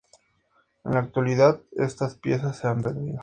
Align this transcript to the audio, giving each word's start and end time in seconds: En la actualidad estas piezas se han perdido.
En 0.83 0.93
la 0.93 0.99
actualidad 1.01 1.61
estas 1.73 2.15
piezas 2.15 2.57
se 2.57 2.65
han 2.67 2.81
perdido. 2.81 3.19